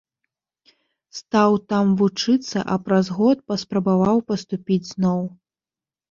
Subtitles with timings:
[1.17, 5.21] Стаў там вучыцца, а праз год паспрабаваў паступіць зноў.